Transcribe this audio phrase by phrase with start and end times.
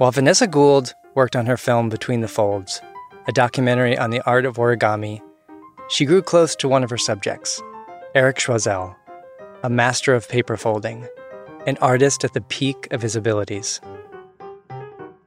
[0.00, 2.80] While Vanessa Gould worked on her film Between the Folds,
[3.28, 5.20] a documentary on the art of origami,
[5.90, 7.60] she grew close to one of her subjects,
[8.14, 8.96] Eric Joisel,
[9.62, 11.06] a master of paper folding,
[11.66, 13.78] an artist at the peak of his abilities.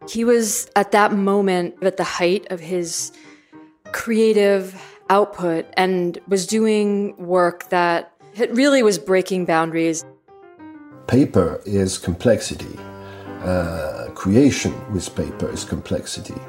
[0.10, 3.12] He was at that moment at the height of his
[3.92, 4.76] creative
[5.12, 10.04] output and was doing work that it really was breaking boundaries.
[11.06, 12.76] Paper is complexity.
[13.44, 16.40] Uh, creation with paper is complexity.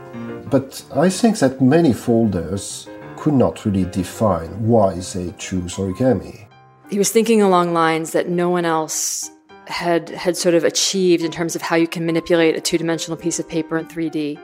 [0.51, 6.47] But I think that many folders could not really define why they choose origami.
[6.91, 9.31] He was thinking along lines that no one else
[9.67, 13.39] had had sort of achieved in terms of how you can manipulate a two-dimensional piece
[13.39, 14.39] of paper in 3D.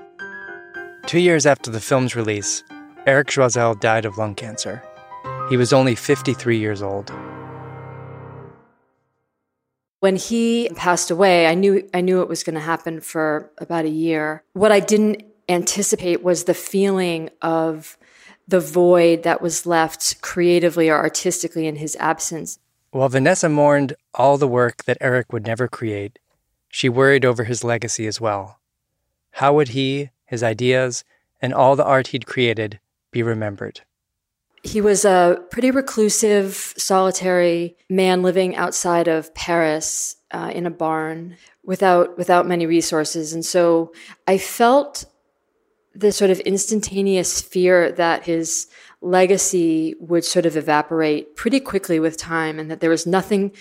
[1.06, 2.64] Two years after the film's release,
[3.06, 4.82] Eric Joisel died of lung cancer.
[5.48, 7.12] He was only 53 years old.
[10.00, 13.84] When he passed away, I knew I knew it was going to happen for about
[13.84, 14.42] a year.
[14.54, 17.98] What I didn't anticipate was the feeling of
[18.48, 22.58] the void that was left creatively or artistically in his absence.
[22.92, 26.18] While Vanessa mourned all the work that Eric would never create,
[26.68, 28.58] she worried over his legacy as well.
[29.32, 31.04] How would he, his ideas,
[31.40, 32.80] and all the art he'd created
[33.12, 33.82] be remembered?
[34.62, 41.36] He was a pretty reclusive, solitary man living outside of Paris uh, in a barn
[41.64, 43.92] without without many resources, and so
[44.26, 45.06] I felt
[45.94, 48.68] the sort of instantaneous fear that his
[49.00, 53.52] legacy would sort of evaporate pretty quickly with time and that there was nothing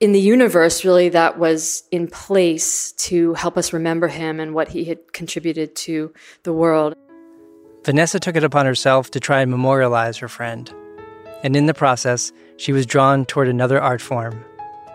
[0.00, 4.68] in the universe really that was in place to help us remember him and what
[4.68, 6.94] he had contributed to the world.
[7.84, 10.72] Vanessa took it upon herself to try and memorialize her friend.
[11.42, 14.44] And in the process, she was drawn toward another art form,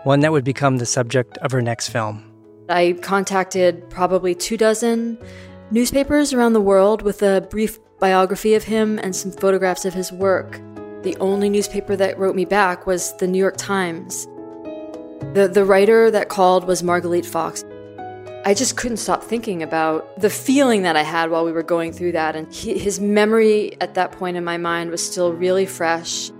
[0.04, 2.24] one that would become the subject of her next film.
[2.70, 5.18] I contacted probably two dozen
[5.70, 10.10] newspapers around the world with a brief biography of him and some photographs of his
[10.10, 10.60] work.
[11.02, 14.26] The only newspaper that wrote me back was the New York Times.
[15.34, 17.64] The, the writer that called was Margalit Fox.
[18.48, 21.92] I just couldn't stop thinking about the feeling that I had while we were going
[21.92, 22.34] through that.
[22.34, 26.30] And he, his memory at that point in my mind was still really fresh.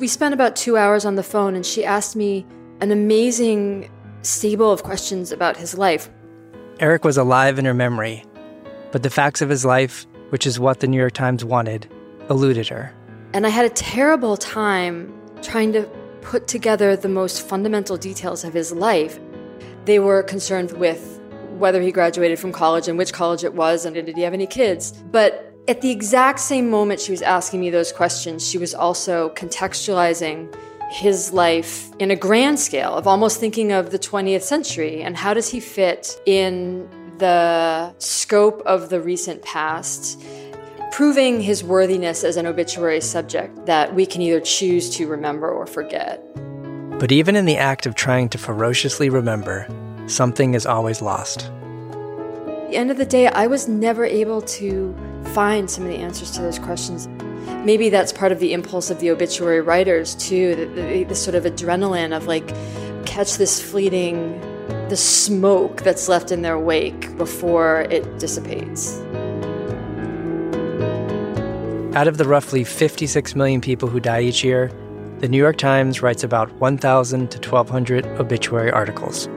[0.00, 2.44] We spent about two hours on the phone, and she asked me
[2.80, 3.88] an amazing
[4.22, 6.10] stable of questions about his life.
[6.80, 8.24] Eric was alive in her memory,
[8.90, 11.88] but the facts of his life, which is what the New York Times wanted,
[12.28, 12.92] eluded her.
[13.34, 15.88] And I had a terrible time trying to
[16.22, 19.20] put together the most fundamental details of his life.
[19.84, 21.20] They were concerned with
[21.58, 24.46] whether he graduated from college and which college it was and did he have any
[24.46, 24.92] kids.
[24.92, 29.30] But at the exact same moment she was asking me those questions, she was also
[29.30, 30.54] contextualizing
[30.90, 35.32] his life in a grand scale of almost thinking of the 20th century and how
[35.32, 40.20] does he fit in the scope of the recent past,
[40.90, 45.66] proving his worthiness as an obituary subject that we can either choose to remember or
[45.66, 46.20] forget.
[46.98, 49.66] But even in the act of trying to ferociously remember,
[50.12, 51.44] something is always lost.
[51.46, 54.94] At the end of the day, I was never able to
[55.34, 57.08] find some of the answers to those questions.
[57.64, 61.34] Maybe that's part of the impulse of the obituary writers, too, the, the, the sort
[61.34, 62.46] of adrenaline of like,
[63.04, 64.40] catch this fleeting
[64.88, 69.00] the smoke that's left in their wake before it dissipates.
[71.94, 74.70] Out of the roughly 56 million people who die each year,
[75.18, 79.28] the New York Times writes about 1,000 to 1,200 obituary articles.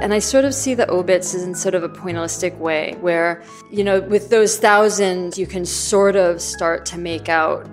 [0.00, 3.82] And I sort of see the obits in sort of a pointillistic way, where, you
[3.82, 7.68] know, with those thousands, you can sort of start to make out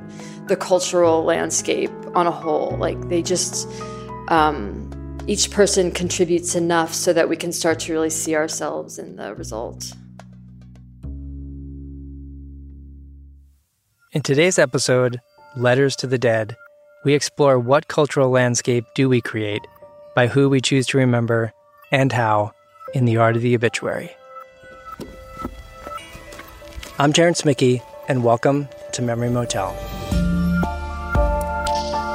[0.47, 2.75] the cultural landscape on a whole.
[2.77, 3.69] Like they just,
[4.29, 4.91] um,
[5.27, 9.35] each person contributes enough so that we can start to really see ourselves in the
[9.35, 9.93] result.
[14.13, 15.21] In today's episode,
[15.55, 16.55] Letters to the Dead,
[17.03, 19.61] we explore what cultural landscape do we create,
[20.15, 21.51] by who we choose to remember,
[21.91, 22.53] and how
[22.93, 24.11] in the art of the obituary.
[26.97, 29.75] I'm Terrence Mickey, and welcome to Memory Motel.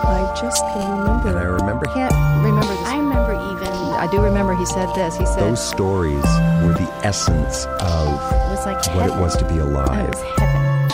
[0.03, 1.29] I just can remember.
[1.29, 2.12] And I remember can't
[2.44, 2.87] remember this.
[2.89, 3.69] I remember even.
[4.00, 5.17] I do remember he said this.
[5.17, 6.25] He said those stories
[6.65, 9.19] were the essence of It was like what heaven.
[9.19, 10.09] it was to be it alive.
[10.09, 10.89] was heaven.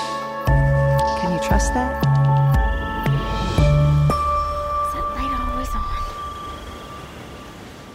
[1.20, 2.05] Can you trust that?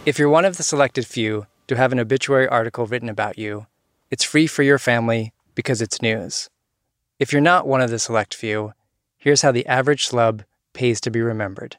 [0.04, 3.66] If you're one of the selected few to have an obituary article written about you,
[4.10, 6.50] it's free for your family because it's news.
[7.20, 8.72] If you're not one of the select few,
[9.16, 11.76] here's how the average slub pays to be remembered.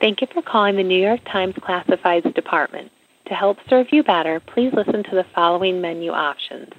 [0.00, 2.92] Thank you for calling the New York Times Classifieds Department.
[3.26, 6.72] To help serve you better, please listen to the following menu options.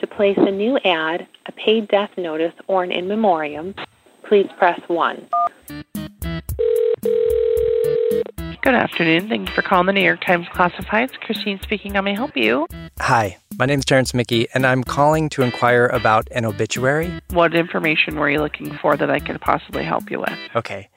[0.00, 3.74] To place a new ad, a paid death notice, or an in memoriam,
[4.28, 5.28] please press 1.
[8.66, 9.28] Good afternoon.
[9.28, 11.12] Thank you for calling the New York Times Classifieds.
[11.20, 11.94] Christine speaking.
[11.94, 12.66] How may I help you?
[12.98, 17.12] Hi, my name is Terrence Mickey, and I'm calling to inquire about an obituary.
[17.30, 20.36] What information were you looking for that I could possibly help you with?
[20.56, 20.88] Okay,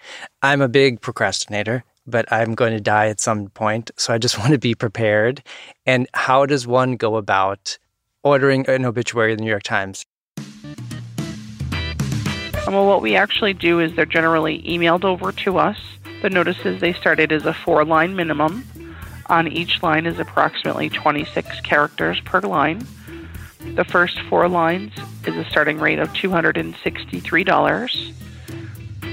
[0.42, 4.38] I'm a big procrastinator, but I'm going to die at some point, so I just
[4.40, 5.44] want to be prepared.
[5.86, 7.78] And how does one go about
[8.24, 10.08] ordering an obituary in the New York Times?
[12.70, 15.80] Well, what we actually do is they're generally emailed over to us.
[16.22, 18.64] The notices they started as a four line minimum.
[19.26, 22.86] On each line is approximately 26 characters per line.
[23.76, 24.94] The first four lines
[25.26, 28.14] is a starting rate of $263.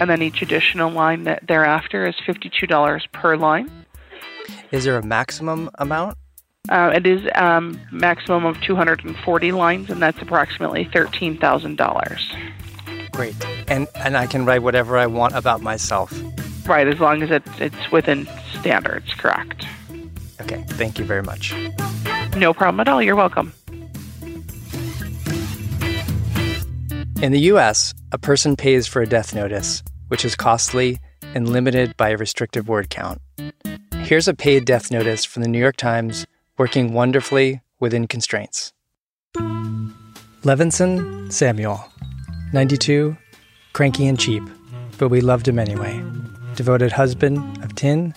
[0.00, 3.70] And then each additional line that thereafter is $52 per line.
[4.70, 6.18] Is there a maximum amount?
[6.68, 12.55] Uh, it is um, maximum of 240 lines, and that's approximately $13,000.
[13.16, 13.34] Great.
[13.66, 16.12] And and I can write whatever I want about myself.
[16.66, 18.28] Right, as long as it, it's within
[18.58, 19.66] standards, correct.
[20.42, 21.54] Okay, thank you very much.
[22.36, 23.02] No problem at all.
[23.02, 23.54] You're welcome.
[27.22, 31.96] In the US, a person pays for a death notice, which is costly and limited
[31.96, 33.22] by a restrictive word count.
[34.02, 36.26] Here's a paid death notice from the New York Times
[36.58, 38.74] working wonderfully within constraints.
[40.42, 41.84] Levinson Samuel,
[42.52, 43.16] 92,
[43.72, 44.43] cranky and cheap,
[44.98, 46.02] but we loved him anyway.
[46.54, 48.14] Devoted husband of 10,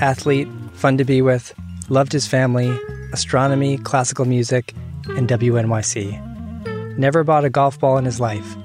[0.00, 1.52] athlete, fun to be with,
[1.88, 2.78] loved his family,
[3.12, 4.74] astronomy, classical music,
[5.16, 6.96] and WNYC.
[6.96, 8.56] Never bought a golf ball in his life.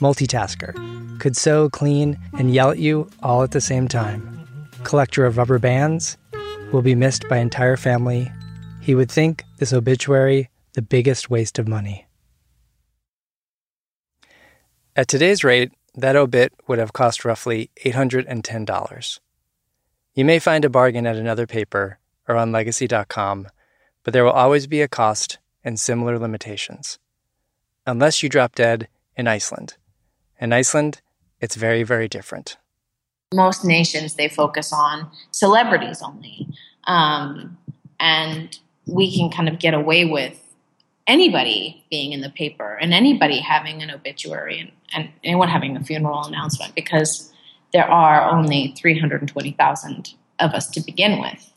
[0.00, 0.74] Multitasker.
[1.20, 4.46] Could sew, clean, and yell at you all at the same time.
[4.82, 6.16] Collector of rubber bands.
[6.72, 8.30] Will be missed by entire family.
[8.80, 12.03] He would think this obituary the biggest waste of money.
[14.96, 19.18] At today's rate, that obit would have cost roughly $810.
[20.14, 21.98] You may find a bargain at another paper
[22.28, 23.48] or on legacy.com,
[24.04, 27.00] but there will always be a cost and similar limitations.
[27.84, 28.86] Unless you drop dead
[29.16, 29.74] in Iceland.
[30.40, 31.00] In Iceland,
[31.40, 32.56] it's very, very different.
[33.34, 36.46] Most nations, they focus on celebrities only.
[36.84, 37.58] Um,
[37.98, 38.56] and
[38.86, 40.38] we can kind of get away with
[41.06, 45.84] anybody being in the paper and anybody having an obituary and, and anyone having a
[45.84, 47.32] funeral announcement because
[47.72, 51.50] there are only 320,000 of us to begin with.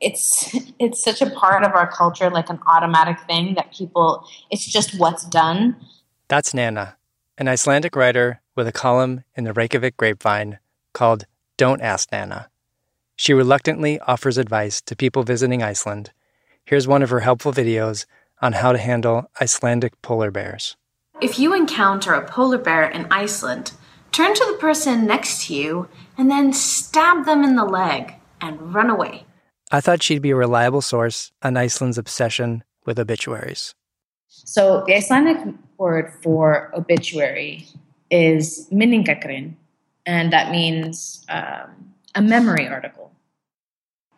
[0.00, 4.66] It's it's such a part of our culture like an automatic thing that people it's
[4.66, 5.76] just what's done.
[6.28, 6.96] That's Nana,
[7.38, 10.58] an Icelandic writer with a column in the Reykjavik Grapevine
[10.92, 12.48] called Don't Ask Nana.
[13.16, 16.10] She reluctantly offers advice to people visiting Iceland.
[16.64, 18.06] Here's one of her helpful videos
[18.40, 20.76] on how to handle Icelandic polar bears.
[21.20, 23.72] If you encounter a polar bear in Iceland,
[24.12, 25.88] turn to the person next to you
[26.18, 29.24] and then stab them in the leg and run away.
[29.70, 33.74] I thought she'd be a reliable source on Iceland's obsession with obituaries.
[34.28, 37.66] So the Icelandic word for obituary
[38.10, 39.54] is minningagrein,
[40.04, 43.12] and that means um, a memory article.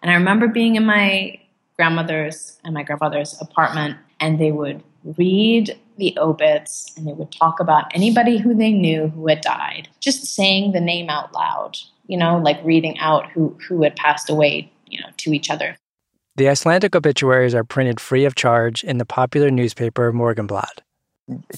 [0.03, 1.39] And I remember being in my
[1.77, 4.83] grandmother's and my grandfather's apartment, and they would
[5.17, 9.89] read the obits and they would talk about anybody who they knew who had died,
[10.01, 14.29] just saying the name out loud, you know, like reading out who, who had passed
[14.29, 15.77] away, you know, to each other.
[16.37, 20.81] The Icelandic obituaries are printed free of charge in the popular newspaper Morgenblad.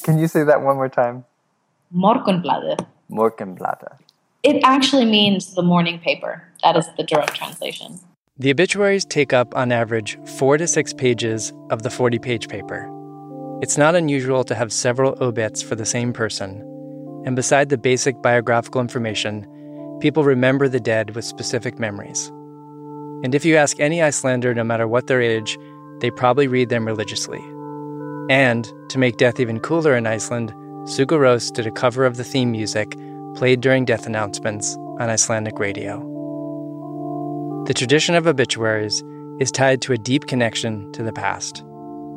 [0.02, 1.24] Can you say that one more time?
[1.94, 2.86] Morgunbladet.
[3.10, 3.98] Morgenbladet.
[4.44, 6.44] It actually means the morning paper.
[6.62, 7.98] That is the direct translation.
[8.40, 12.88] The obituaries take up, on average, four to six pages of the 40 page paper.
[13.60, 16.62] It's not unusual to have several obits for the same person,
[17.26, 19.44] and beside the basic biographical information,
[20.00, 22.28] people remember the dead with specific memories.
[23.24, 25.58] And if you ask any Icelander, no matter what their age,
[26.00, 27.40] they probably read them religiously.
[28.30, 30.52] And, to make death even cooler in Iceland,
[30.84, 32.96] Sigur Rós did a cover of the theme music
[33.34, 36.17] played during death announcements on Icelandic radio.
[37.68, 39.04] The tradition of obituaries
[39.40, 41.62] is tied to a deep connection to the past.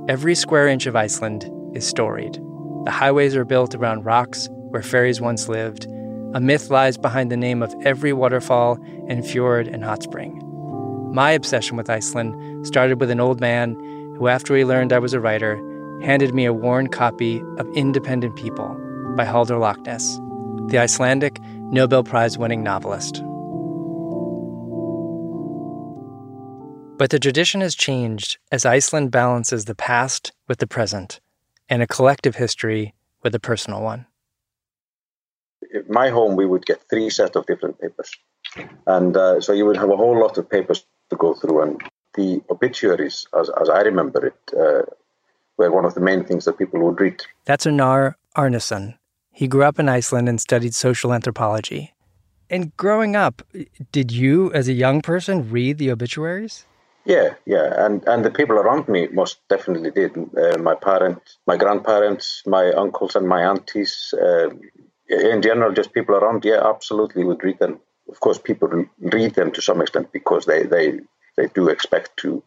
[0.07, 2.35] Every square inch of Iceland is storied.
[2.85, 5.87] The highways are built around rocks where fairies once lived.
[6.33, 8.79] A myth lies behind the name of every waterfall
[9.09, 10.39] and fjord and hot spring.
[11.13, 13.73] My obsession with Iceland started with an old man
[14.17, 15.57] who, after he learned I was a writer,
[16.01, 18.69] handed me a worn copy of Independent People
[19.17, 20.17] by Halldór Laxness,
[20.71, 23.21] the Icelandic Nobel Prize winning novelist.
[27.01, 31.19] But the tradition has changed as Iceland balances the past with the present
[31.67, 32.93] and a collective history
[33.23, 34.05] with a personal one.
[35.73, 38.11] In my home, we would get three sets of different papers.
[38.85, 41.63] And uh, so you would have a whole lot of papers to go through.
[41.63, 41.81] And
[42.13, 44.83] the obituaries, as, as I remember it, uh,
[45.57, 47.23] were one of the main things that people would read.
[47.45, 48.95] That's Arnar Arnason.
[49.31, 51.95] He grew up in Iceland and studied social anthropology.
[52.47, 53.41] And growing up,
[53.91, 56.67] did you, as a young person, read the obituaries?
[57.05, 60.15] Yeah, yeah, and and the people around me most definitely did.
[60.15, 64.13] Uh, my parents, my grandparents, my uncles, and my aunties.
[64.13, 64.49] Uh,
[65.09, 66.45] in general, just people around.
[66.45, 67.79] Yeah, absolutely would read them.
[68.07, 70.99] Of course, people read them to some extent because they they
[71.37, 72.43] they do expect to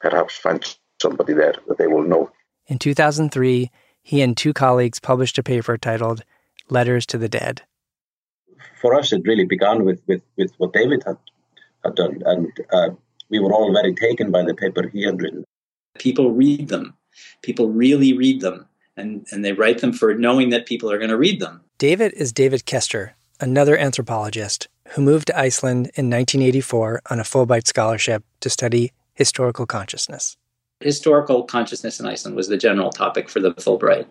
[0.00, 0.64] perhaps find
[1.02, 2.30] somebody there that they will know.
[2.68, 3.70] In 2003,
[4.02, 6.22] he and two colleagues published a paper titled
[6.70, 7.62] "Letters to the Dead."
[8.80, 11.18] For us, it really began with with, with what David had
[11.84, 12.52] had done, and.
[12.72, 12.90] Uh,
[13.28, 15.44] we were all very taken by the paper he had written.
[15.98, 16.94] People read them.
[17.42, 18.66] People really read them.
[18.96, 21.60] And, and they write them for knowing that people are going to read them.
[21.78, 27.66] David is David Koester, another anthropologist who moved to Iceland in 1984 on a Fulbright
[27.66, 30.36] scholarship to study historical consciousness.
[30.80, 34.06] Historical consciousness in Iceland was the general topic for the Fulbright.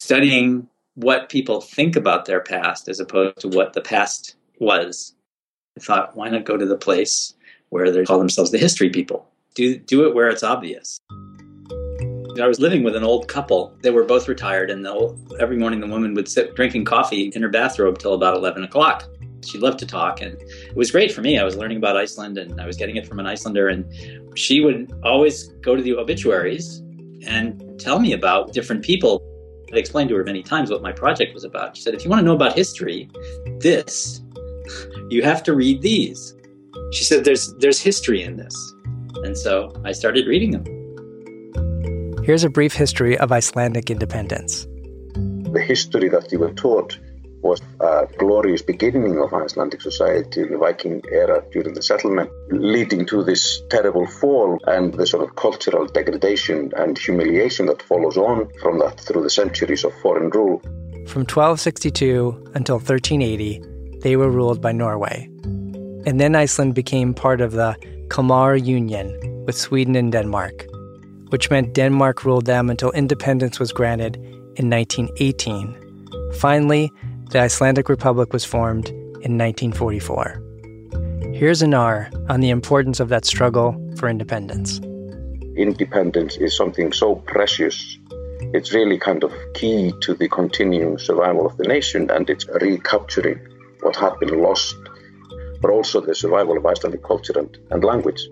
[0.00, 5.14] Studying what people think about their past as opposed to what the past was.
[5.76, 7.34] I thought, why not go to the place
[7.70, 9.26] where they call themselves the history people.
[9.54, 11.00] Do, do it where it's obvious.
[12.40, 13.76] I was living with an old couple.
[13.82, 17.42] They were both retired, and the, every morning the woman would sit drinking coffee in
[17.42, 19.08] her bathrobe till about 11 o'clock.
[19.44, 21.38] She loved to talk, and it was great for me.
[21.38, 23.68] I was learning about Iceland, and I was getting it from an Icelander.
[23.68, 23.84] And
[24.38, 26.78] she would always go to the obituaries
[27.26, 29.22] and tell me about different people.
[29.72, 31.76] I explained to her many times what my project was about.
[31.76, 33.10] She said, If you want to know about history,
[33.58, 34.22] this,
[35.10, 36.34] you have to read these
[36.92, 38.74] she said there's there's history in this
[39.24, 40.64] and so i started reading them
[42.24, 44.66] here's a brief history of icelandic independence
[45.52, 46.98] the history that you were taught
[47.42, 53.06] was a glorious beginning of Icelandic society in the Viking era during the settlement, leading
[53.06, 58.48] to this terrible fall and the sort of cultural degradation and humiliation that follows on
[58.60, 60.60] from that through the centuries of foreign rule.
[61.06, 63.62] From 1262 until 1380,
[64.00, 65.30] they were ruled by Norway.
[66.06, 67.76] And then Iceland became part of the
[68.08, 69.08] Kalmar Union
[69.46, 70.66] with Sweden and Denmark,
[71.28, 74.16] which meant Denmark ruled them until independence was granted
[74.56, 75.76] in 1918.
[76.34, 76.90] Finally,
[77.30, 80.42] the Icelandic Republic was formed in 1944.
[81.34, 84.80] Here's Arnar on the importance of that struggle for independence.
[85.56, 87.98] Independence is something so precious.
[88.54, 93.40] It's really kind of key to the continuing survival of the nation, and it's recapturing
[93.82, 94.76] what had been lost
[95.60, 98.28] but also the survival of Icelandic culture and, and language.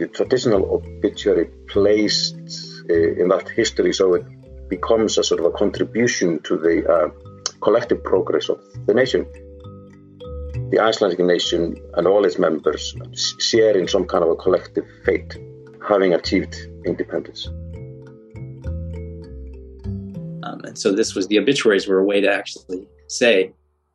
[0.00, 2.36] The traditional obituary placed
[2.90, 4.24] uh, in that history so it
[4.68, 7.08] becomes a sort of a contribution to the uh,
[7.60, 9.26] collective progress of the nation.
[10.70, 12.94] The Icelandic nation and all its members
[13.38, 15.38] share in some kind of a collective fate,
[15.86, 17.46] having achieved independence.
[20.44, 23.52] Um, and so this was the obituaries were a way to actually say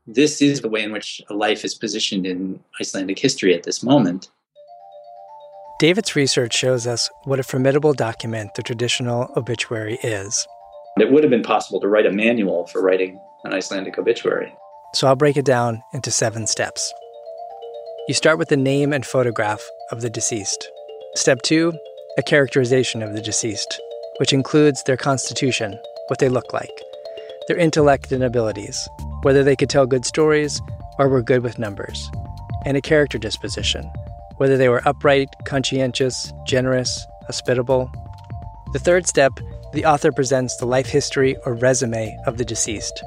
[0.07, 3.83] this is the way in which a life is positioned in Icelandic history at this
[3.83, 4.29] moment.
[5.79, 10.47] David's research shows us what a formidable document the traditional obituary is.
[10.97, 14.51] It would have been possible to write a manual for writing an Icelandic obituary.
[14.95, 16.91] So I'll break it down into seven steps.
[18.07, 19.61] You start with the name and photograph
[19.91, 20.67] of the deceased.
[21.15, 21.73] Step two,
[22.17, 23.79] a characterization of the deceased,
[24.19, 26.71] which includes their constitution, what they look like,
[27.47, 28.87] their intellect and abilities,
[29.27, 30.61] whether they could tell good stories
[30.97, 32.09] or were good with numbers,
[32.63, 33.83] and a character disposition,
[34.37, 37.91] whether they were upright, conscientious, generous, hospitable.
[38.71, 39.33] The third step,
[39.73, 43.03] the author presents the life history or resume of the deceased.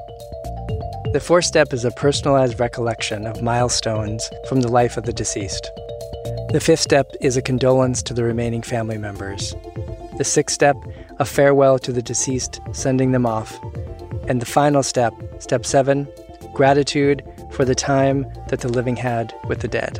[1.11, 5.71] The fourth step is a personalized recollection of milestones from the life of the deceased.
[6.51, 9.55] The fifth step is a condolence to the remaining family members.
[10.19, 10.75] The sixth step,
[11.17, 13.59] a farewell to the deceased, sending them off.
[14.27, 16.07] And the final step, step seven,
[16.53, 19.99] gratitude for the time that the living had with the dead.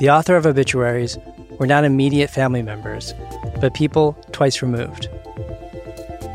[0.00, 1.18] The author of obituaries
[1.58, 3.12] were not immediate family members,
[3.60, 5.08] but people twice removed.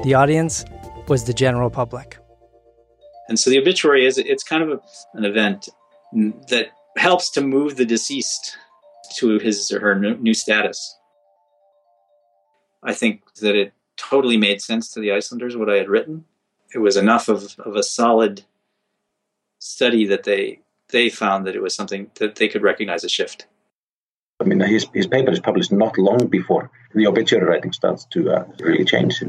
[0.04, 0.64] The audience
[1.08, 2.18] was the general public.
[3.28, 4.80] And so the obituary is it's kind of a,
[5.16, 5.68] an event
[6.50, 8.56] that helps to move the deceased
[9.18, 10.96] to his or her new status.
[12.84, 16.26] I think that it totally made sense to the Icelanders what I had written.
[16.74, 18.44] It was enough of, of a solid
[19.60, 20.60] study that they
[20.90, 23.48] they found that it was something that they could recognize a shift.
[24.40, 28.32] I mean, his, his paper is published not long before the obituary writing starts to
[28.32, 29.24] uh, really change.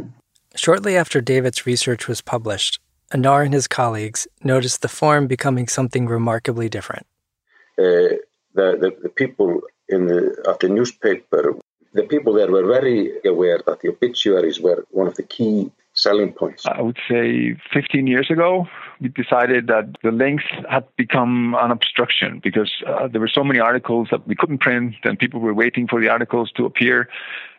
[0.54, 2.80] Shortly after David's research was published,
[3.12, 7.06] Arnar and his colleagues noticed the form becoming something remarkably different.
[7.78, 8.18] Uh,
[8.54, 11.54] the, the, the, people in the, at the newspaper,
[11.92, 16.32] the people there were very aware that the obituaries were one of the key selling
[16.32, 16.64] points?
[16.66, 18.68] I would say 15 years ago,
[19.00, 23.58] we decided that the length had become an obstruction because uh, there were so many
[23.58, 27.08] articles that we couldn't print and people were waiting for the articles to appear.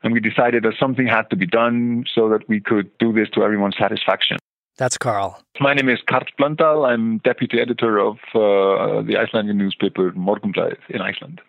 [0.03, 3.29] And we decided that something had to be done so that we could do this
[3.31, 4.38] to everyone's satisfaction.
[4.77, 5.41] That's Karl.
[5.60, 6.88] My name is Karl Blöndal.
[6.88, 11.41] I'm deputy editor of uh, the Icelandic newspaper Morgunblaðið in Iceland.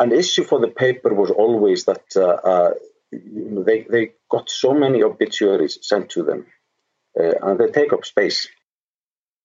[0.00, 2.70] An issue for the paper was always that uh, uh
[3.12, 6.46] they, they got so many obituaries sent to them,
[7.18, 8.48] uh, and they take up space.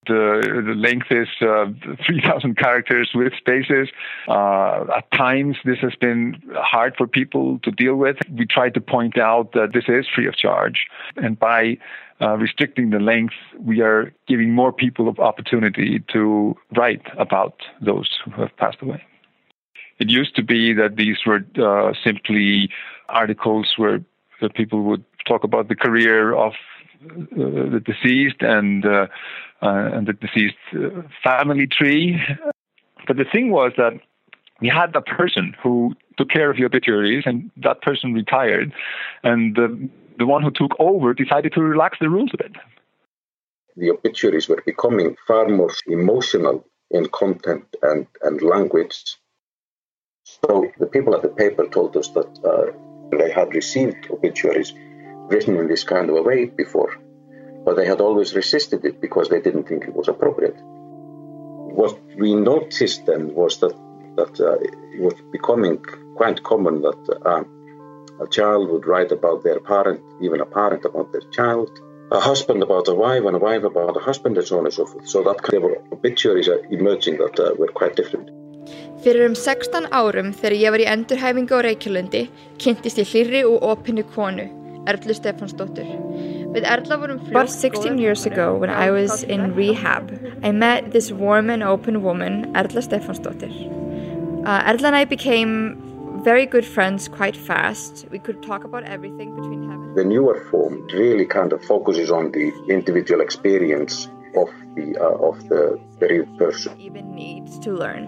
[0.07, 1.65] The, the length is uh,
[2.05, 3.89] 3,000 characters with spaces.
[4.27, 8.15] Uh, at times, this has been hard for people to deal with.
[8.31, 10.85] We try to point out that this is free of charge.
[11.17, 11.77] And by
[12.21, 18.31] uh, restricting the length, we are giving more people opportunity to write about those who
[18.41, 19.03] have passed away.
[19.99, 22.69] It used to be that these were uh, simply
[23.09, 23.99] articles where
[24.55, 26.53] people would talk about the career of
[27.03, 29.07] uh, the deceased and uh,
[29.61, 32.21] uh, and the deceased uh, family tree.
[33.07, 33.93] But the thing was that
[34.61, 38.73] we had a person who took care of the obituaries, and that person retired,
[39.23, 42.55] and the the one who took over decided to relax the rules a bit.
[43.77, 49.15] The obituaries were becoming far more emotional in content and, and language
[50.41, 54.74] so the people at the paper told us that uh, they had received obituaries
[55.29, 56.95] written in this kind of a way before,
[57.65, 60.57] but they had always resisted it because they didn't think it was appropriate.
[60.59, 63.75] What we noticed then was that
[64.15, 65.77] that uh, it was becoming
[66.15, 67.43] quite common that uh,
[68.23, 71.69] a child would write about their parent, even a parent about their child,
[72.12, 74.73] a husband about a wife, and a wife about a husband, and so on and
[74.73, 75.08] so forth.
[75.08, 78.30] So that kind of obituaries are emerging that uh, were quite different.
[79.03, 82.25] Fyrir um 16 árum þegar ég var í endurhæfingu á Reykjalundi
[82.60, 84.49] kynntist ég hlýri og opinni konu,
[84.89, 85.88] Erlu Stefansdóttur.
[86.49, 90.12] About 16 years ago when I was in rehab,
[90.43, 93.53] I met this warm and open woman, Erla Stefansdóttir.
[94.45, 95.77] Uh, Erla and I became
[96.23, 98.05] very good friends quite fast.
[98.12, 99.93] We could talk about everything between heaven.
[99.95, 104.10] The newer form really kind of focuses on the individual experience
[104.41, 106.80] of the uh, of the bereaved person.
[106.80, 108.06] Even needs to learn.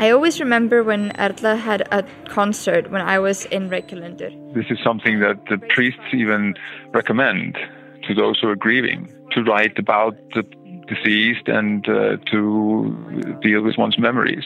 [0.00, 4.54] I always remember when Erla had a concert when I was in Reykjavík.
[4.54, 6.54] This is something that the priests even
[6.92, 7.58] recommend
[8.06, 10.44] to those who are grieving to write about the
[10.86, 14.44] deceased and uh, to deal with one's memories.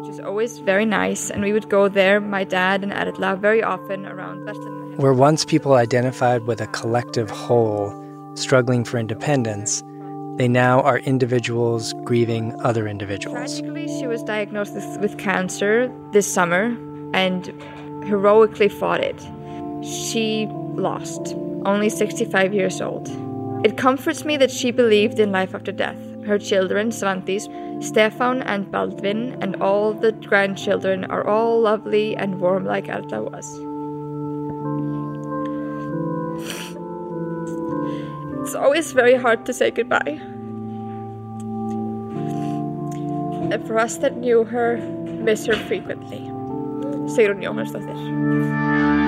[0.00, 3.62] Which is always very nice, and we would go there, my dad and Erla, very
[3.62, 4.44] often around
[4.98, 8.05] Where once people identified with a collective whole
[8.38, 9.82] struggling for independence,
[10.36, 13.58] they now are individuals grieving other individuals.
[13.58, 16.76] Tragically, she was diagnosed with cancer this summer
[17.14, 17.46] and
[18.04, 19.20] heroically fought it.
[19.84, 23.08] She lost, only 65 years old.
[23.64, 25.98] It comforts me that she believed in life after death.
[26.26, 27.48] Her children, Svandís,
[27.82, 33.65] Stefan, and Baldvin, and all the grandchildren are all lovely and warm like Erla was.
[38.56, 40.18] Always very hard to say goodbye.
[43.52, 46.18] And for us that knew her, miss her frequently.
[47.08, 49.06] Sigrun Jóhannsdóttir.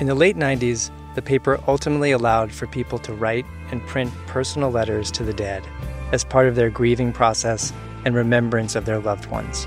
[0.00, 4.70] In the late 90s, the paper ultimately allowed for people to write and print personal
[4.70, 5.64] letters to the dead
[6.14, 7.72] as part of their grieving process
[8.04, 9.66] and remembrance of their loved ones.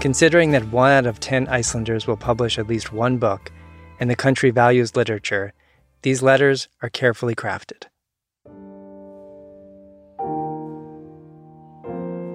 [0.00, 3.50] Considering that one out of 10 Icelanders will publish at least one book
[3.98, 5.54] and the country values literature,
[6.02, 7.84] these letters are carefully crafted.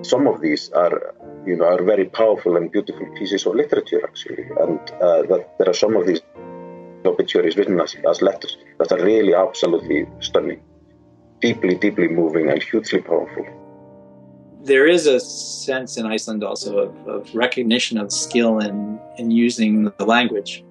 [0.04, 1.14] Some of these are,
[1.46, 5.70] you know, are very powerful and beautiful pieces of literature, actually, and uh, that there
[5.70, 6.22] are some of these
[7.06, 10.60] obituaries written as, as letters that are really absolutely stunning
[11.42, 13.46] deeply, deeply moving and hugely powerful.
[14.64, 19.92] There is a sense in Iceland also of, of recognition of skill in, in using
[19.98, 20.64] the language.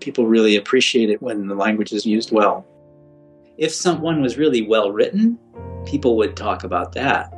[0.00, 2.66] People really appreciate it when the language is used well.
[3.58, 5.38] If someone was really well written,
[5.84, 7.32] people would talk about that.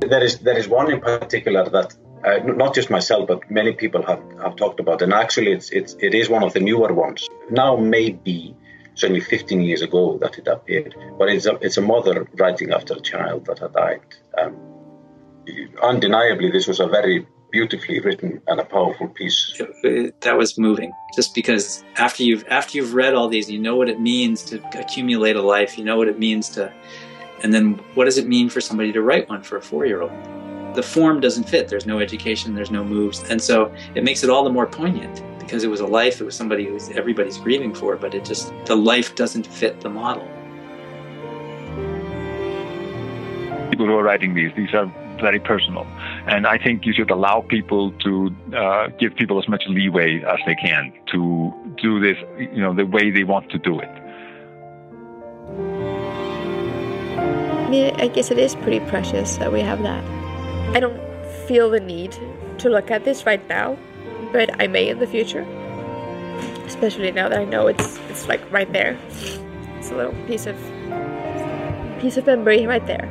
[0.00, 4.02] There is there is one in particular that uh, not just myself, but many people
[4.02, 5.02] have, have talked about.
[5.02, 7.28] And actually, it's, it's, it is one of the newer ones.
[7.50, 8.56] Now, maybe
[8.94, 12.70] it's only 15 years ago that it appeared, but it's a, it's a mother writing
[12.70, 14.00] after a child that had died.
[14.38, 14.56] Um,
[15.82, 19.60] undeniably, this was a very beautifully written and a powerful piece.
[20.20, 23.88] That was moving, just because after you've after you've read all these, you know what
[23.88, 25.76] it means to accumulate a life.
[25.76, 26.72] You know what it means to,
[27.42, 30.02] and then what does it mean for somebody to write one for a four year
[30.02, 30.12] old?
[30.74, 31.68] the form doesn't fit.
[31.68, 33.22] There's no education, there's no moves.
[33.30, 36.24] And so it makes it all the more poignant because it was a life, it
[36.24, 40.26] was somebody who everybody's grieving for, but it just, the life doesn't fit the model.
[43.70, 44.86] People who are writing these, these are
[45.20, 45.86] very personal.
[46.26, 50.38] And I think you should allow people to uh, give people as much leeway as
[50.46, 53.90] they can to do this, you know, the way they want to do it.
[57.64, 60.04] I mean, I guess it is pretty precious that we have that.
[60.74, 61.00] I don't
[61.46, 62.16] feel the need
[62.58, 63.76] to look at this right now,
[64.34, 65.42] but I may in the future.
[66.66, 68.98] Especially now that I know it's it's like right there.
[69.78, 70.56] It's a little piece of
[72.00, 73.08] piece of memory right there.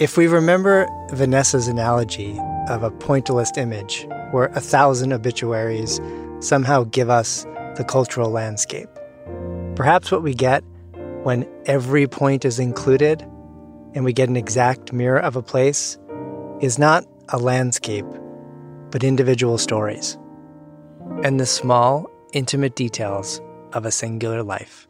[0.00, 6.00] If we remember Vanessa's analogy of a pointillist image, where a thousand obituaries
[6.40, 7.44] somehow give us
[7.76, 8.88] the cultural landscape,
[9.76, 10.64] perhaps what we get
[11.22, 13.20] when every point is included
[13.94, 15.98] and we get an exact mirror of a place
[16.60, 18.04] is not a landscape,
[18.90, 20.18] but individual stories
[21.24, 23.40] and the small, intimate details
[23.72, 24.86] of a singular life.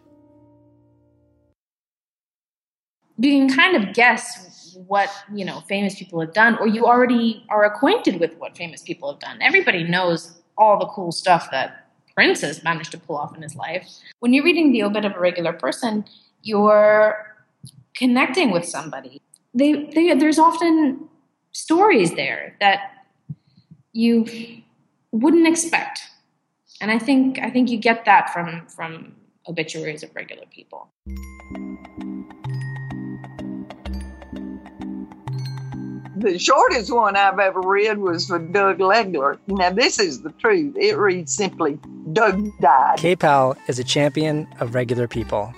[3.19, 7.45] You can kind of guess what, you know, famous people have done or you already
[7.51, 9.41] are acquainted with what famous people have done.
[9.41, 13.55] Everybody knows all the cool stuff that Prince has managed to pull off in his
[13.55, 13.89] life.
[14.19, 16.05] When you're reading the obit of a regular person,
[16.43, 17.37] you're
[17.95, 19.23] connecting with somebody.
[19.55, 21.09] They, they, there's often
[21.53, 22.93] stories there that
[23.93, 24.27] you
[25.13, 26.01] wouldn't expect,
[26.81, 29.15] and I think I think you get that from from
[29.49, 30.89] obituaries of regular people.
[36.17, 39.39] The shortest one I've ever read was for Doug Legler.
[39.47, 40.77] Now, this is the truth.
[40.77, 41.79] It reads simply
[42.13, 42.99] Doug died.
[42.99, 45.55] Kay Powell is a champion of regular people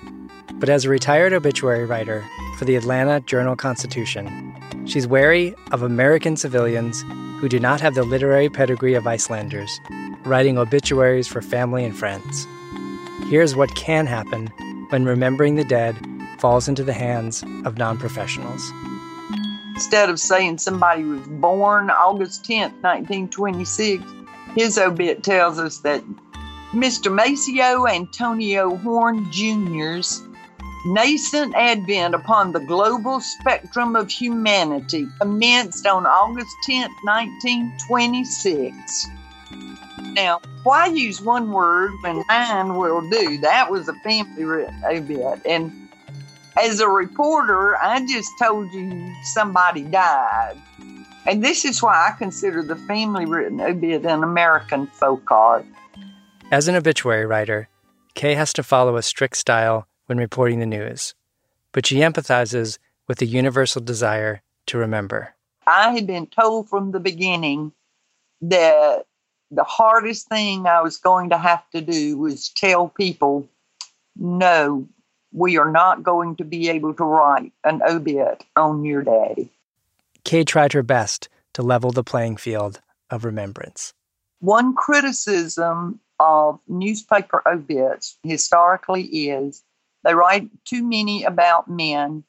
[0.62, 2.24] but as a retired obituary writer
[2.56, 4.51] for the Atlanta Journal Constitution,
[4.86, 7.02] she's wary of American civilians
[7.40, 9.80] who do not have the literary pedigree of Icelanders
[10.24, 12.46] writing obituaries for family and friends.
[13.28, 14.46] Here's what can happen
[14.90, 15.96] when remembering the dead
[16.38, 18.70] falls into the hands of non professionals.
[19.74, 24.04] Instead of saying somebody was born August 10th, 1926,
[24.54, 26.04] his obit tells us that
[26.72, 27.12] Mr.
[27.12, 30.22] Maceo Antonio Horn Jr.'s
[30.84, 39.08] nascent advent upon the global spectrum of humanity commenced on August 10, 1926.
[40.14, 43.38] Now, why use one word when nine will do?
[43.38, 45.46] That was a family obit.
[45.46, 45.88] And
[46.60, 50.56] as a reporter, I just told you somebody died.
[51.24, 55.64] And this is why I consider the family written obit an American folk art.
[56.50, 57.68] As an obituary writer,
[58.14, 61.14] Kay has to follow a strict style when reporting the news,
[61.72, 65.34] but she empathizes with the universal desire to remember.
[65.66, 67.72] I had been told from the beginning
[68.42, 69.06] that
[69.50, 73.48] the hardest thing I was going to have to do was tell people,
[74.16, 74.88] no,
[75.32, 79.50] we are not going to be able to write an obit on your daddy.
[80.24, 83.92] Kay tried her best to level the playing field of remembrance.
[84.40, 89.62] One criticism of newspaper obits historically is
[90.04, 92.24] they write too many about men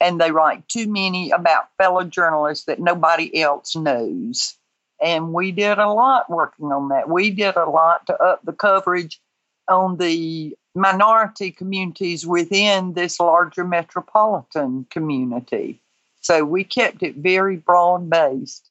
[0.00, 4.56] and they write too many about fellow journalists that nobody else knows.
[5.00, 7.08] And we did a lot working on that.
[7.08, 9.20] We did a lot to up the coverage
[9.68, 15.80] on the minority communities within this larger metropolitan community.
[16.20, 18.70] So we kept it very broad based.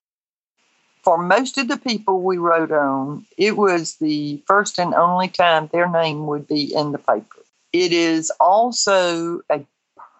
[1.03, 5.67] For most of the people we wrote on, it was the first and only time
[5.67, 7.42] their name would be in the paper.
[7.73, 9.65] It is also a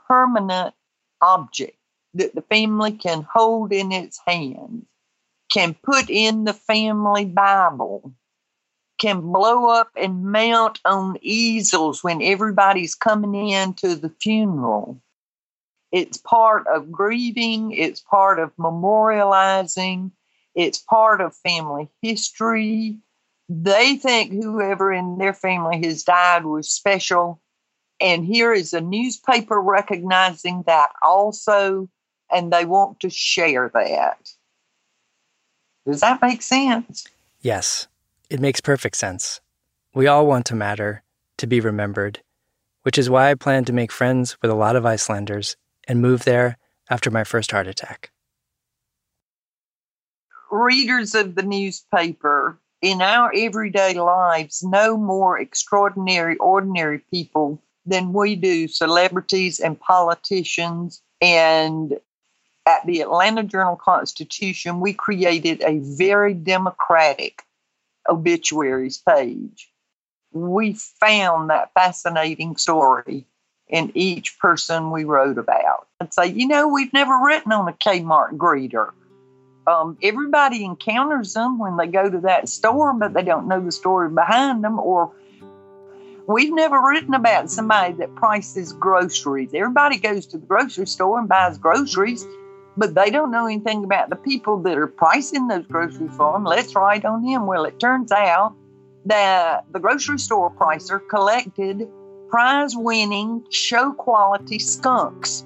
[0.08, 0.74] permanent
[1.22, 1.78] object
[2.16, 4.86] that the family can hold in its hands,
[5.52, 8.12] can put in the family Bible,
[8.98, 15.00] can blow up and mount on easels when everybody's coming in to the funeral.
[15.92, 20.12] It's part of grieving, it's part of memorializing,
[20.56, 22.98] it's part of family history.
[23.48, 27.40] They think whoever in their family has died was special
[28.04, 31.90] and here is a newspaper recognizing that also
[32.30, 34.30] and they want to share that.
[35.88, 37.06] Does that make sense?
[37.40, 37.88] Yes,
[38.30, 39.40] it makes perfect sense.
[39.94, 41.04] We all want to matter,
[41.38, 42.22] to be remembered,
[42.82, 45.56] which is why I plan to make friends with a lot of Icelanders
[45.88, 46.58] and move there
[46.90, 48.12] after my first heart attack.
[50.52, 58.36] Readers of the newspaper in our everyday lives know more extraordinary, ordinary people than we
[58.36, 61.02] do celebrities and politicians.
[61.22, 62.00] And
[62.66, 67.44] at the Atlanta Journal Constitution, we created a very democratic
[68.08, 69.70] obituaries page.
[70.32, 73.26] We found that fascinating story
[73.68, 75.88] in each person we wrote about.
[76.00, 78.92] I'd say, you know, we've never written on a Kmart greeter.
[79.66, 83.72] Um, everybody encounters them when they go to that store, but they don't know the
[83.72, 84.80] story behind them.
[84.80, 85.14] Or
[86.28, 89.54] we've never written about somebody that prices groceries.
[89.54, 92.26] Everybody goes to the grocery store and buys groceries,
[92.78, 96.44] but they don't know anything about the people that are pricing those groceries for them.
[96.44, 97.46] Let's write on them.
[97.46, 98.56] Well, it turns out
[99.06, 101.88] that the grocery store pricer collected
[102.30, 105.46] prize winning show quality skunks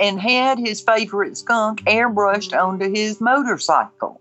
[0.00, 4.20] and had his favorite skunk airbrushed onto his motorcycle.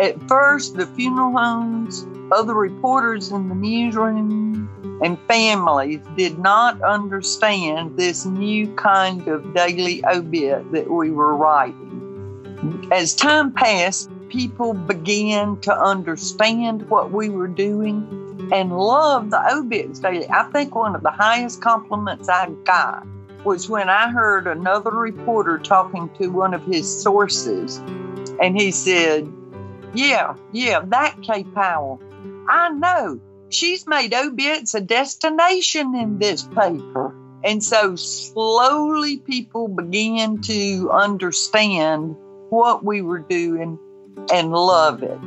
[0.00, 7.96] At first, the funeral homes, other reporters in the newsroom, and families did not understand
[7.96, 12.88] this new kind of daily obit that we were writing.
[12.90, 20.00] As time passed, people began to understand what we were doing and love the obits
[20.00, 20.28] daily.
[20.28, 23.06] I think one of the highest compliments I got
[23.44, 27.78] was when I heard another reporter talking to one of his sources,
[28.40, 29.30] and he said,
[29.94, 32.00] Yeah, yeah, that Kay Powell.
[32.48, 33.20] I know.
[33.48, 37.14] She's made obits a destination in this paper.
[37.44, 42.16] And so slowly people began to understand
[42.48, 43.78] what we were doing
[44.32, 45.18] and love it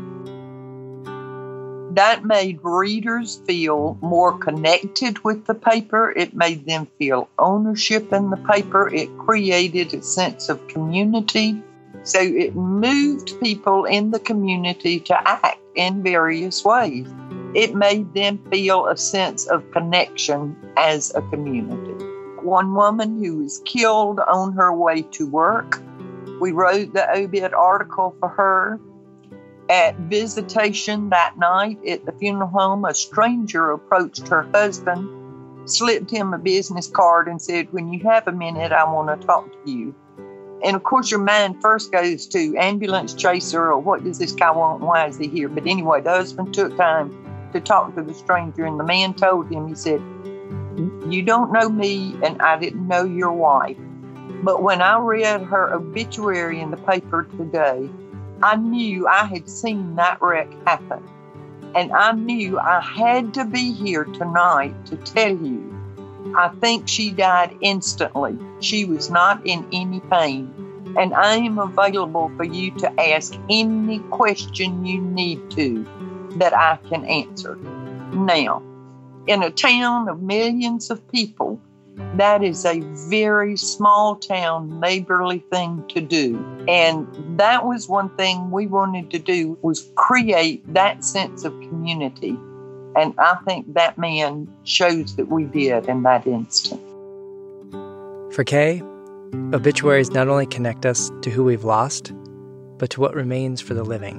[1.98, 6.12] that made readers feel more connected with the paper.
[6.12, 8.88] It made them feel ownership in the paper.
[8.88, 11.60] It created a sense of community.
[12.08, 17.06] So it moved people in the community to act in various ways.
[17.54, 22.06] It made them feel a sense of connection as a community.
[22.41, 25.82] One woman who was killed on her way to work,
[26.39, 28.80] we wrote the obit article for her
[29.70, 36.34] at visitation that night at the funeral home, a stranger approached her husband, slipped him
[36.34, 39.70] a business card, and said, When you have a minute, I want to talk to
[39.70, 39.93] you.
[40.63, 44.52] And of course, your mind first goes to ambulance chaser or what does this guy
[44.52, 44.82] want?
[44.82, 45.50] Why is he here?
[45.50, 47.12] But anyway, the husband took time
[47.54, 50.02] to talk to the stranger, and the man told him, He said,
[51.08, 53.78] You don't know me, and I didn't know your wife.
[54.43, 57.89] But when I read her obituary in the paper today,
[58.43, 61.04] I knew I had seen that wreck happen.
[61.76, 65.77] And I knew I had to be here tonight to tell you.
[66.36, 68.38] I think she died instantly.
[68.60, 70.54] She was not in any pain.
[70.98, 75.86] And I am available for you to ask any question you need to
[76.38, 77.56] that I can answer.
[78.13, 78.63] Now,
[79.28, 81.60] in a town of millions of people,
[82.16, 86.38] that is a very small town neighborly thing to do
[86.68, 87.08] and
[87.40, 92.38] that was one thing we wanted to do was create that sense of community
[92.98, 96.82] and i think that man shows that we did in that instant.
[98.34, 98.82] For kay
[99.54, 102.14] obituaries not only connect us to who we've lost
[102.78, 104.18] but to what remains for the living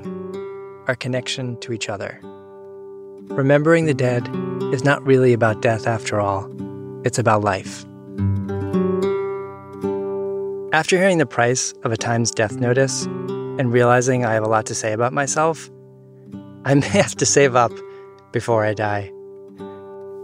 [0.88, 2.18] our connection to each other.
[3.28, 4.26] Remembering the dead
[4.72, 6.50] is not really about death after all.
[7.04, 7.84] It's about life.
[10.72, 14.64] After hearing the price of a Times death notice and realizing I have a lot
[14.66, 15.70] to say about myself,
[16.64, 17.72] I may have to save up
[18.32, 19.10] before I die.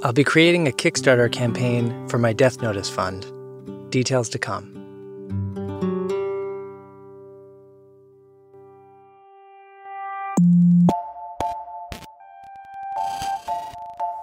[0.03, 3.27] I'll be creating a Kickstarter campaign for my Death Notice Fund.
[3.91, 4.75] Details to come.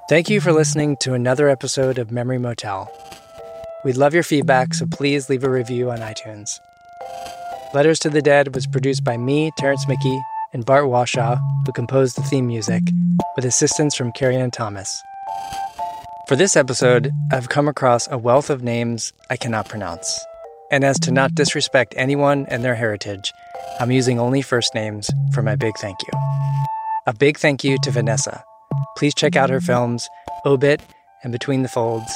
[0.09, 2.91] Thank you for listening to another episode of Memory Motel.
[3.85, 6.59] We'd love your feedback, so please leave a review on iTunes.
[7.73, 10.21] Letters to the Dead was produced by me, Terrence Mickey,
[10.53, 12.83] and Bart Washaw, who composed the theme music,
[13.35, 15.01] with assistance from Carrie Ann Thomas.
[16.27, 20.25] For this episode, I've come across a wealth of names I cannot pronounce.
[20.71, 23.33] And as to not disrespect anyone and their heritage,
[23.79, 26.19] I'm using only first names for my big thank you.
[27.07, 28.43] A big thank you to Vanessa
[28.95, 30.09] Please check out her films,
[30.45, 30.81] Obit
[31.23, 32.13] and Between the Folds.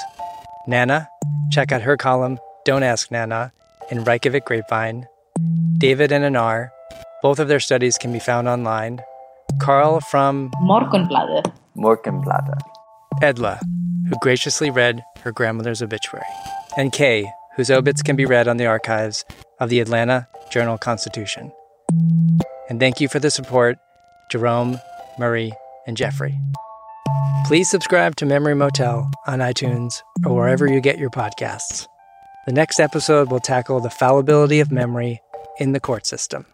[0.67, 1.09] Nana,
[1.51, 3.51] check out her column, Don't Ask Nana,
[3.91, 5.07] in Reykjavik Grapevine.
[5.77, 6.69] David and Arnar,
[7.21, 9.01] both of their studies can be found online.
[9.61, 11.51] Karl from Morgunbladet.
[11.77, 12.61] Morgenbladet.
[13.21, 13.59] Edla,
[14.09, 16.25] who graciously read her grandmother's obituary.
[16.77, 19.23] And Kay, whose obits can be read on the archives
[19.59, 21.51] of the Atlanta Journal Constitution.
[22.69, 23.77] And thank you for the support,
[24.29, 24.79] Jerome,
[25.17, 25.53] Murray,
[25.87, 26.37] and Jeffrey.
[27.45, 31.87] Please subscribe to Memory Motel on iTunes or wherever you get your podcasts.
[32.47, 35.21] The next episode will tackle the fallibility of memory
[35.59, 36.45] in the court system.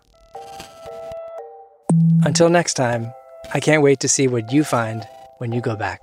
[2.23, 3.13] Until next time,
[3.53, 6.01] I can't wait to see what you find when you go back.